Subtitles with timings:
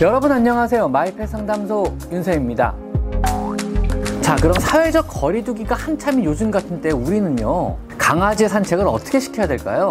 [0.00, 0.88] 여러분 안녕하세요.
[0.88, 2.74] 마이펫 상담소 윤세입니다.
[4.20, 9.90] 자, 그럼 사회적 거리두기가 한참인 요즘 같은 때 우리는요, 강아지의 산책을 어떻게 시켜야 될까요?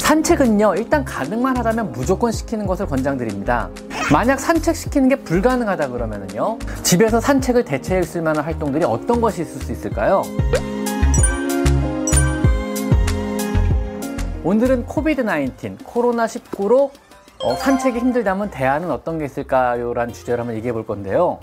[0.00, 3.68] 산책은요, 일단 가능만 하다면 무조건 시키는 것을 권장드립니다.
[4.10, 9.70] 만약 산책시키는 게 불가능하다 그러면은요, 집에서 산책을 대체해 쓸 만한 활동들이 어떤 것이 있을 수
[9.70, 10.22] 있을까요?
[14.42, 16.90] 오늘은 코비드-19, 코로나19로
[17.42, 19.92] 어, 산책이 힘들다면 대안은 어떤 게 있을까요?
[19.94, 21.40] 라는 주제를 한번 얘기해 볼 건데요.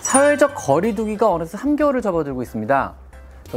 [0.00, 2.94] 사회적 거리두기가 어느새 3개월을 접어들고 있습니다.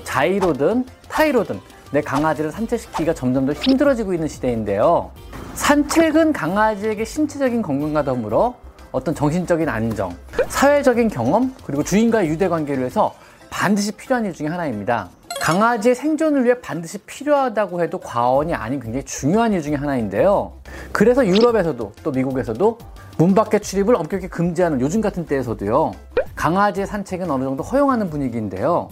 [0.03, 5.11] 자이로든 타이로든 내 강아지를 산책시키기가 점점 더 힘들어지고 있는 시대인데요.
[5.53, 8.55] 산책은 강아지에게 신체적인 건강과 더불어
[8.91, 10.13] 어떤 정신적인 안정,
[10.49, 13.13] 사회적인 경험, 그리고 주인과의 유대 관계를 위해서
[13.49, 15.09] 반드시 필요한 일 중에 하나입니다.
[15.39, 20.53] 강아지의 생존을 위해 반드시 필요하다고 해도 과언이 아닌 굉장히 중요한 일 중에 하나인데요.
[20.91, 22.77] 그래서 유럽에서도 또 미국에서도
[23.17, 25.93] 문 밖에 출입을 엄격히 금지하는 요즘 같은 때에서도요.
[26.35, 28.89] 강아지의 산책은 어느 정도 허용하는 분위기인데요.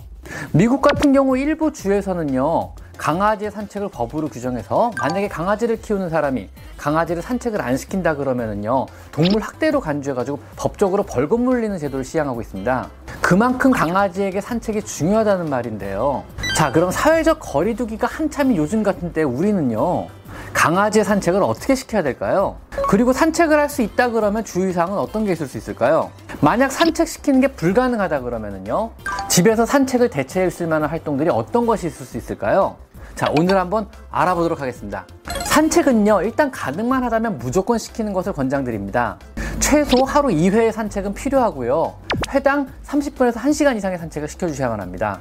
[0.52, 2.74] 미국 같은 경우 일부 주에서는요.
[2.98, 9.82] 강아지의 산책을 법으로 규정해서 만약에 강아지를 키우는 사람이 강아지를 산책을 안 시킨다 그러면은요 동물 학대로
[9.82, 12.90] 간주해가지고 법적으로 벌금 물리는 제도를 시행하고 있습니다.
[13.22, 16.24] 그만큼 강아지에게 산책이 중요하다는 말인데요.
[16.56, 20.08] 자 그럼 사회적 거리두기가 한참인 요즘 같은 때 우리는요
[20.54, 22.58] 강아지의 산책을 어떻게 시켜야 될까요?
[22.88, 26.12] 그리고 산책을 할 수 있다 그러면 주의사항은 어떤 게 있을 수 있을까요?
[26.42, 28.92] 만약 산책시키는 게 불가능하다 그러면은요
[29.30, 32.76] 집에서 산책을 대체해 쓸 만한 활동들이 어떤 것이 있을 수 있을까요?
[33.16, 35.06] 자, 오늘 한번 알아보도록 하겠습니다.
[35.46, 39.18] 산책은요, 일단 가능만 하다면 무조건 시키는 것을 권장드립니다.
[39.60, 41.94] 최소 하루 2회의 산책은 필요하고요.
[42.32, 45.20] 회당 30분에서 1시간 이상의 산책을 시켜주셔야만 합니다.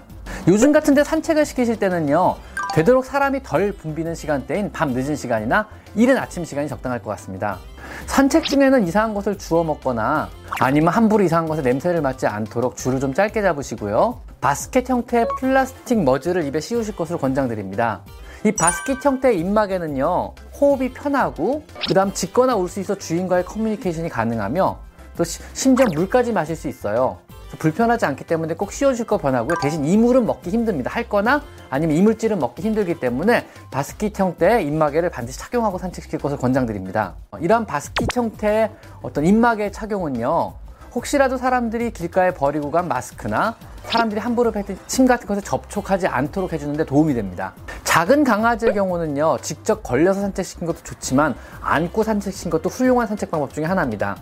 [0.49, 2.37] 요즘 같은데 산책을 시키실 때는요,
[2.75, 7.59] 되도록 사람이 덜 붐비는 시간대인 밤 늦은 시간이나 이른 아침 시간이 적당할 것 같습니다.
[8.07, 13.13] 산책 중에는 이상한 것을 주워 먹거나 아니면 함부로 이상한 것에 냄새를 맡지 않도록 줄을 좀
[13.13, 14.21] 짧게 잡으시고요.
[14.41, 18.01] 바스켓 형태의 플라스틱 머즈를 입에 씌우실 것을 권장드립니다.
[18.45, 24.79] 이 바스켓 형태의 입막에는요, 호흡이 편하고, 그 다음 짖거나 울 수 있어 주인과의 커뮤니케이션이 가능하며,
[25.17, 27.19] 또 심지어 물까지 마실 수 있어요.
[27.59, 29.57] 불편하지 않기 때문에 꼭 씌워줄 거 변하고요.
[29.61, 30.91] 대신 이물은 먹기 힘듭니다.
[30.91, 37.15] 할 거나 아니면 이물질은 먹기 힘들기 때문에 바스킷 형태의 입마개를 반드시 착용하고 산책시킬 것을 권장드립니다.
[37.41, 38.71] 이러한 바스킷 형태의
[39.03, 40.55] 어떤 입마개 착용은요.
[40.95, 46.85] 혹시라도 사람들이 길가에 버리고 간 마스크나 사람들이 함부로 뱉은 침 같은 것에 접촉하지 않도록 해주는데
[46.85, 47.55] 도움이 됩니다.
[47.85, 53.65] 작은 강아지의 경우는요, 직접 걸려서 산책시킨 것도 좋지만 안고 산책시킨 것도 훌륭한 산책 방법 중에
[53.65, 54.17] 하나입니다.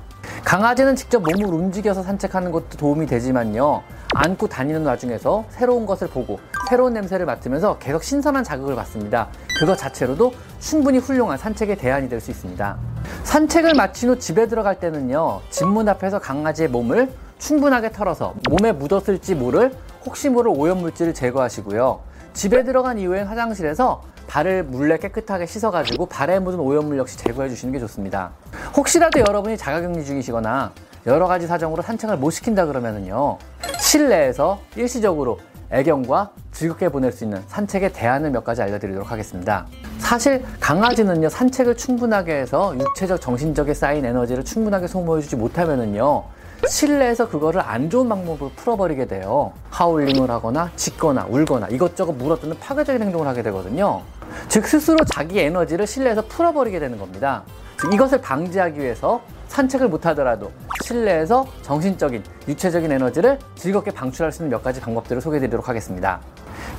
[0.45, 3.83] 강아지는 직접 몸을 움직여서 산책하는 것도 도움이 되지만요.
[4.15, 9.29] 안고 다니는 와중에서 새로운 것을 보고 새로운 냄새를 맡으면서 계속 신선한 자극을 받습니다.
[9.59, 12.77] 그것 자체로도 충분히 훌륭한 산책의 대안이 될 수 있습니다.
[13.25, 15.41] 산책을 마친 후 집에 들어갈 때는요.
[15.51, 19.73] 집문 앞에서 강아지의 몸을 충분하게 털어서 몸에 묻었을지 모를
[20.05, 22.01] 혹시 모를 오염물질을 제거하시고요.
[22.33, 27.81] 집에 들어간 이후엔 화장실에서 발을 물레 깨끗하게 씻어가지고 발에 묻은 오염물 역시 제거해 주시는 게
[27.81, 28.31] 좋습니다.
[28.77, 30.73] 혹시라도 여러분이 자가격리 중이시거나
[31.07, 33.39] 여러 가지 사정으로 산책을 못 시킨다 그러면은요.
[33.81, 35.41] 실내에서 일시적으로
[35.71, 39.67] 애견과 즐겁게 보낼 수 있는 산책의 대안을 몇 가지 알려드리도록 하겠습니다.
[39.99, 46.25] 사실 강아지는요 산책을 충분하게 해서 육체적 정신적에 쌓인 에너지를 충분하게 소모해주지 못하면은요
[46.69, 49.53] 실내에서 그거를 안 좋은 방법으로 풀어버리게 돼요.
[49.71, 54.03] 하울링을 하거나 짖거나 울거나 이것저것 물어뜯는 파괴적인 행동을 하게 되거든요.
[54.49, 57.43] 즉 스스로 자기 에너지를 실내에서 풀어버리게 되는 겁니다.
[57.81, 60.53] 즉 이것을 방지하기 위해서 산책을 못하더라도
[60.85, 66.21] 실내에서 정신적인, 육체적인 에너지를 즐겁게 방출할 수 있는 몇 가지 방법들을 소개해드리도록 하겠습니다.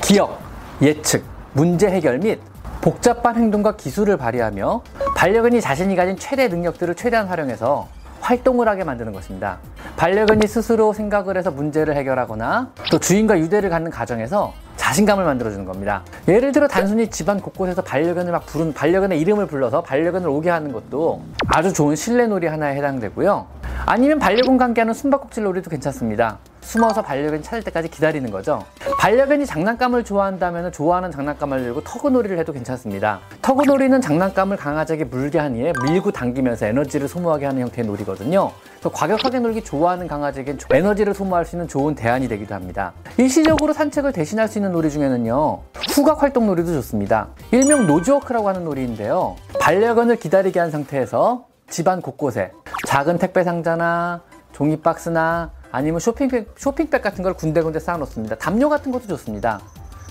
[0.02, 0.40] 기억,
[0.82, 2.40] 예측, 문제 해결 및
[2.82, 4.82] 복잡한 행동과 기술을 발휘하며
[5.16, 7.88] 반려견이 자신이 가진 최대 능력들을 최대한 활용해서
[8.22, 9.60] 활동을 하게 만드는 것입니다.
[10.02, 16.02] 반려견이 스스로 생각을 해서 문제를 해결하거나 또 주인과 유대를 갖는 가정에서 자신감을 만들어주는 겁니다.
[16.28, 21.22] 예를 들어 단순히 집안 곳곳에서 반려견을 막 부른 반려견의 이름을 불러서 반려견을 오게 하는 것도
[21.50, 23.46] 아주 좋은 실내놀이 하나에 해당되고요.
[23.86, 26.40] 아니면 반려견 관계하는 숨바꼭질 놀이도 괜찮습니다.
[26.62, 28.64] 숨어서 반려견이 찾을 때까지 기다리는 거죠.
[29.00, 33.20] 반려견이 장난감을 좋아한다면 좋아하는 장난감을 들고 터그놀이를 해도 괜찮습니다.
[33.42, 38.52] 터그놀이는 장난감을 강아지에게 물게 한 이에 밀고 당기면서 에너지를 소모하게 하는 형태의 놀이거든요.
[38.82, 42.94] 과격하게 놀기 좋아하는 강아지에겐 에너지를 소모할 수 있는 좋은 대안이 되기도 합니다.
[43.18, 45.60] 일시적으로 산책을 대신할 수 있는 놀이 중에는요.
[45.94, 47.28] 후각 활동 놀이도 좋습니다.
[47.52, 49.36] 일명 nose work라고 하는 놀이인데요.
[49.60, 52.52] 반려견을 기다리게 한 상태에서 집안 곳곳에
[52.88, 54.22] 작은 택배 상자나
[54.52, 58.36] 종이 박스나 아니면 쇼핑백, 쇼핑백 같은 걸 군데군데 쌓아놓습니다.
[58.36, 59.60] 담요 같은 것도 좋습니다.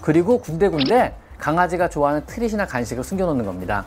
[0.02, 3.84] 그리고 군데군데 강아지가 좋아하는 treat이나 간식을 숨겨놓는 겁니다.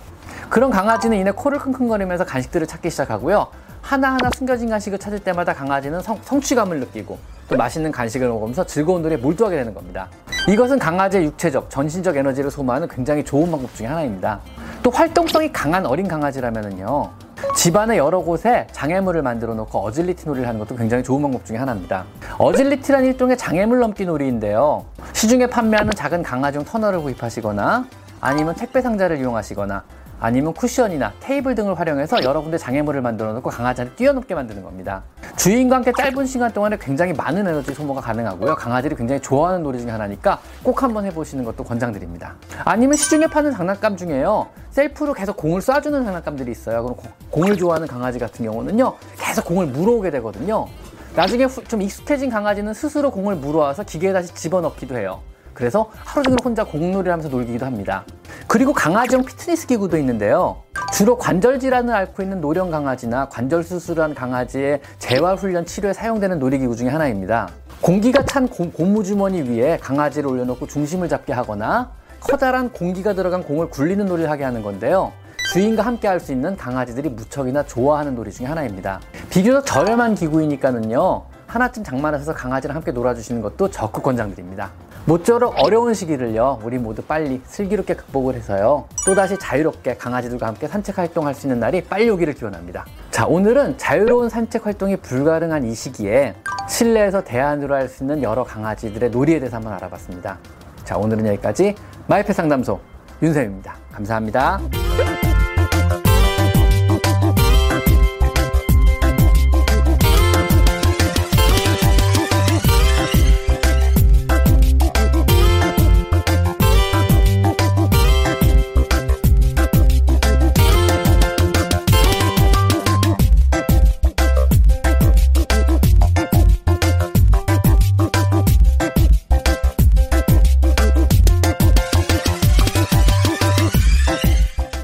[0.49, 3.47] 그런 강아지는 이내 코를 킁킁거리면서 간식들을 찾기 시작하고요.
[3.81, 7.17] 하나하나 숨겨진 간식을 찾을 때마다 강아지는 성, 성취감을 느끼고
[7.49, 10.07] 또 맛있는 간식을 먹으면서 즐거운 놀이에 몰두하게 되는 겁니다.
[10.47, 14.39] 이것은 강아지의 육체적, 전신적 에너지를 소모하는 굉장히 좋은 방법 중에 하나입니다.
[14.81, 17.22] 또 활동성이 강한 어린 강아지라면은요.
[17.55, 22.05] 집안의 여러 곳에 장애물을 만들어 놓고 어질리티 놀이를 하는 것도 굉장히 좋은 방법 중에 하나입니다.
[22.37, 24.85] 어질리티란 일종의 장애물 넘기 놀이인데요.
[25.13, 27.85] 시중에 판매하는 작은 강아지용 터널을 구입하시거나
[28.21, 29.83] 아니면 택배 상자를 이용하시거나
[30.19, 35.03] 아니면 쿠션이나 테이블 등을 활용해서 여러 군데 장애물을 만들어 놓고 강아지한테 뛰어넘게 만드는 겁니다.
[35.43, 38.55] 주인과 함께 짧은 시간 동안에 굉장히 많은 에너지 소모가 가능하고요.
[38.55, 42.37] 강아지들이 굉장히 좋아하는 놀이 중에 하나니까 꼭 한번 해보시는 것도 권장드립니다.
[42.63, 44.47] 아니면 시중에 파는 장난감 중에요.
[44.71, 46.83] 셀프로 계속 공을 쏴주는 장난감들이 있어요.
[46.83, 46.97] 그럼
[47.29, 48.95] 공을 좋아하는 강아지 같은 경우는요.
[49.17, 50.65] 계속 공을 물어오게 되거든요.
[51.13, 55.19] 나중에 좀 익숙해진 강아지는 스스로 공을 물어와서 기계에 다시 집어넣기도 해요.
[55.53, 58.05] 그래서 하루 종일 혼자 공놀이를 하면서 놀기도 합니다.
[58.47, 60.63] 그리고 강아지용 피트니스 기구도 있는데요.
[60.93, 66.75] 주로 관절 질환을 앓고 있는 노령 강아지나 관절 수술한 강아지의 재활 훈련 치료에 사용되는 놀이기구
[66.75, 67.49] 중에 하나입니다.
[67.81, 74.05] 공기가 찬 고, 고무주머니 위에 강아지를 올려놓고 중심을 잡게 하거나 커다란 공기가 들어간 공을 굴리는
[74.05, 75.11] 놀이를 하게 하는 건데요.
[75.51, 79.01] 주인과 함께 할 수 있는 강아지들이 무척이나 좋아하는 놀이 중에 하나입니다.
[79.31, 81.23] 비교적 저렴한 기구이니까는요.
[81.47, 84.71] 하나쯤 장만하셔서 강아지랑 함께 놀아주시는 것도 적극 권장드립니다.
[85.05, 91.33] 모쪼록 어려운 시기를요, 우리 모두 빨리 슬기롭게 극복을 해서요, 또다시 자유롭게 강아지들과 함께 산책 활동할
[91.35, 92.85] 수 있는 날이 빨리 오기를 기원합니다.
[93.11, 96.35] 자, 오늘은 자유로운 산책 활동이 불가능한 이 시기에
[96.69, 100.37] 실내에서 대안으로 할 수 있는 여러 강아지들의 놀이에 대해서 한번 알아봤습니다.
[100.85, 101.75] 자, 오늘은 여기까지
[102.07, 102.79] 마이펫 상담소
[103.21, 103.75] 윤쌤입니다.
[103.91, 104.61] 감사합니다.